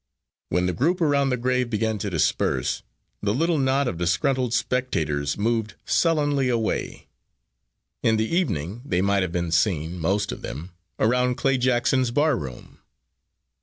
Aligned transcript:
When 0.49 0.65
the 0.65 0.73
group 0.73 0.99
around 0.99 1.29
the 1.29 1.37
grave 1.37 1.69
began 1.69 1.99
to 1.99 2.09
disperse, 2.09 2.81
the 3.21 3.35
little 3.35 3.59
knot 3.59 3.87
of 3.87 3.99
disgruntled 3.99 4.51
spectators 4.51 5.37
moved 5.37 5.75
sullenly 5.85 6.49
away. 6.49 7.07
In 8.01 8.17
the 8.17 8.25
evening 8.35 8.81
they 8.83 9.01
might 9.03 9.21
have 9.21 9.31
been 9.31 9.51
seen, 9.51 9.99
most 9.99 10.31
of 10.31 10.41
them, 10.41 10.71
around 10.97 11.35
Clay 11.35 11.59
Jackson's 11.59 12.09
barroom. 12.09 12.79